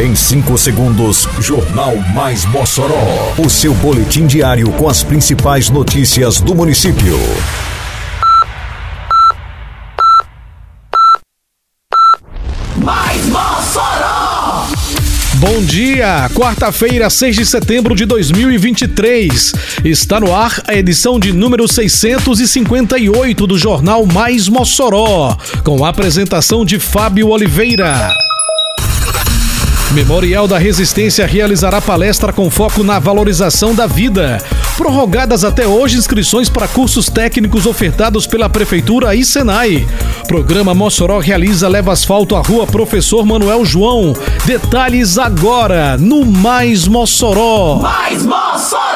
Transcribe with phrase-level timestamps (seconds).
[0.00, 3.34] Em 5 segundos, Jornal Mais Mossoró.
[3.36, 7.18] O seu boletim diário com as principais notícias do município.
[12.78, 14.68] Mais Mossoró!
[15.34, 19.52] Bom dia, quarta-feira, 6 de setembro de 2023.
[19.84, 26.64] Está no ar a edição de número 658 do Jornal Mais Mossoró, com a apresentação
[26.64, 28.10] de Fábio Oliveira.
[29.92, 34.38] Memorial da Resistência realizará palestra com foco na valorização da vida.
[34.76, 39.86] Prorrogadas até hoje inscrições para cursos técnicos ofertados pela Prefeitura e Senai.
[40.28, 44.14] Programa Mossoró realiza leva asfalto à rua Professor Manuel João.
[44.46, 47.80] Detalhes agora no Mais Mossoró.
[47.80, 48.89] Mais Mossoró!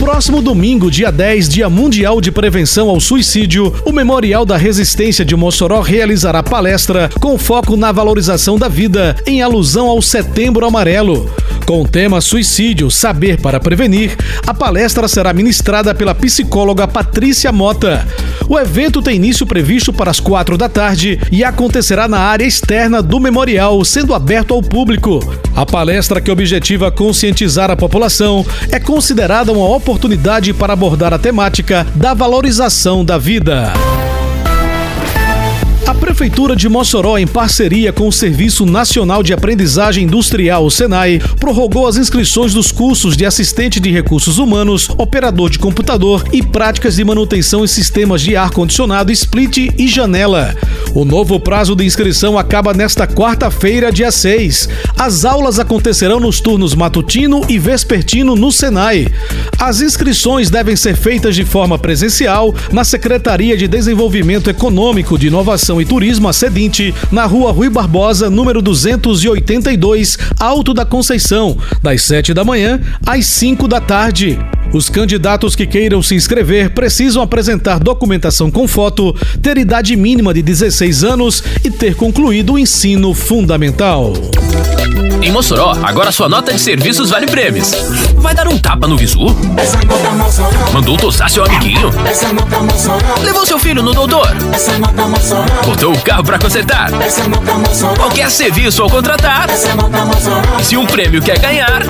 [0.00, 5.36] Próximo domingo, dia 10, Dia Mundial de Prevenção ao Suicídio, o Memorial da Resistência de
[5.36, 11.30] Mossoró realizará palestra com foco na valorização da vida, em alusão ao Setembro Amarelo.
[11.66, 14.16] Com o tema Suicídio, Saber para Prevenir,
[14.46, 18.08] a palestra será ministrada pela psicóloga Patrícia Mota.
[18.50, 23.00] O evento tem início previsto para as quatro da tarde e acontecerá na área externa
[23.00, 25.20] do memorial, sendo aberto ao público.
[25.54, 31.86] A palestra que objetiva conscientizar a população é considerada uma oportunidade para abordar a temática
[31.94, 33.72] da valorização da vida.
[36.20, 41.86] Prefeitura de Mossoró, em parceria com o Serviço Nacional de Aprendizagem Industrial, o SENAI, prorrogou
[41.86, 47.04] as inscrições dos cursos de assistente de recursos humanos, operador de computador e práticas de
[47.04, 50.54] manutenção em sistemas de ar-condicionado, split e janela.
[50.94, 54.68] O novo prazo de inscrição acaba nesta quarta-feira, dia 6.
[54.98, 59.08] As aulas acontecerão nos turnos matutino e vespertino no Senai.
[59.58, 65.80] As inscrições devem ser feitas de forma presencial na Secretaria de Desenvolvimento Econômico, de Inovação
[65.80, 72.34] e Turismo, a Sedinte, na rua Rui Barbosa, número 282, Alto da Conceição, das 7
[72.34, 74.36] da manhã às 5 da tarde.
[74.72, 80.42] Os candidatos que queiram se inscrever precisam apresentar documentação com foto, ter idade mínima de
[80.42, 84.12] 16 anos e ter concluído o ensino fundamental.
[85.22, 87.70] Em Mossoró, agora sua nota de serviços vale prêmios.
[88.16, 89.26] Vai dar um tapa no visu?
[90.72, 91.90] Mandou tossar seu amiguinho?
[93.22, 94.28] Levou seu filho no doutor?
[95.64, 96.90] Botou o carro pra consertar?
[97.96, 99.48] Qualquer serviço ao contratar?
[100.58, 101.82] E se um prêmio quer ganhar?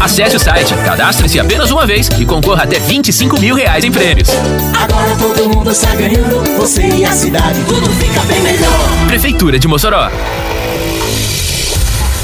[0.00, 4.28] Acesse o site, cadastre-se apenas uma vez e concorra até 25 mil reais em prêmios.
[4.74, 9.06] Agora todo mundo está ganhando, você e a cidade, tudo fica bem melhor.
[9.08, 10.10] Prefeitura de Mossoró.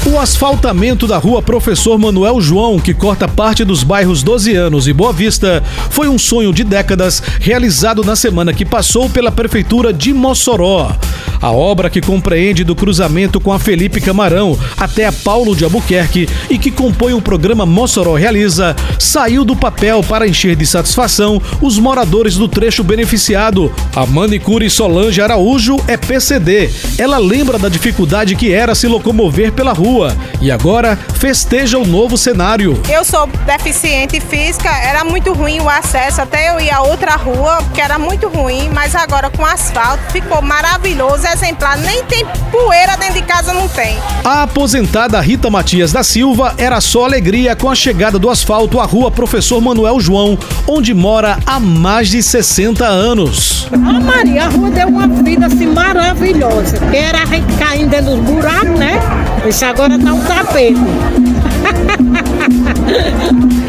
[0.09, 4.93] O asfaltamento da rua Professor Manuel João, que corta parte dos bairros 12 anos e
[4.93, 10.13] Boa Vista, foi um sonho de décadas realizado na semana que passou pela Prefeitura de
[10.13, 10.95] Mossoró.
[11.41, 16.27] A obra que compreende do cruzamento com a Felipe Camarão até a Paulo de Albuquerque
[16.49, 21.77] e que compõe o programa Mossoró Realiza, saiu do papel para encher de satisfação os
[21.77, 23.71] moradores do trecho beneficiado.
[23.95, 26.69] A manicure Solange Araújo é PCD.
[26.97, 32.17] Ela lembra da dificuldade que era se locomover pela rua e agora festeja o novo
[32.17, 32.79] cenário.
[32.89, 37.59] Eu sou deficiente física, era muito ruim o acesso, até eu ir a outra rua,
[37.73, 43.15] que era muito ruim, mas agora com asfalto ficou maravilhoso, exemplar, nem tem poeira dentro
[43.15, 43.97] de casa, não tem.
[44.23, 48.85] A aposentada Rita Matias da Silva era só alegria com a chegada do asfalto à
[48.85, 50.37] rua Professor Manuel João,
[50.67, 53.67] onde mora há mais de 60 anos.
[53.71, 58.15] A Maria, a rua deu uma vida assim maravilhosa, que era a gente caindo dentro
[58.15, 58.99] dos buracos, né?
[59.47, 60.75] Isso agora tá um tapete.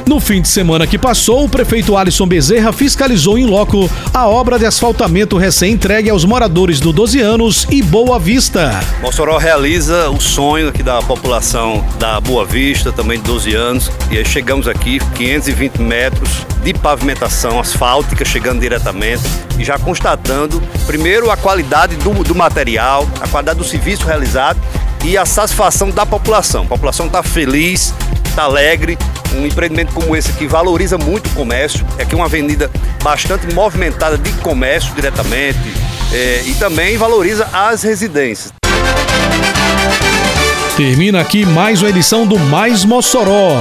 [0.06, 4.58] No fim de semana que passou, o prefeito Alisson Bezerra fiscalizou em loco a obra
[4.58, 8.80] de asfaltamento recém-entregue aos moradores do 12 anos e Boa Vista.
[9.02, 14.16] Mossoró realiza o sonho aqui da população da Boa Vista, também de 12 anos, e
[14.16, 19.22] aí chegamos aqui, 520 metros de pavimentação asfáltica, chegando diretamente
[19.58, 24.59] e já constatando, primeiro, a qualidade do, do material, a qualidade do serviço realizado
[25.04, 26.65] e a satisfação da população.
[26.65, 27.95] A população está feliz,
[28.27, 28.98] está alegre.
[29.34, 31.84] Um empreendimento como esse aqui valoriza muito o comércio.
[31.98, 32.71] É aqui uma avenida
[33.03, 35.59] bastante movimentada de comércio diretamente
[36.12, 38.53] é, e também valoriza as residências.
[40.77, 43.60] Termina aqui mais uma edição do Mais Mossoró,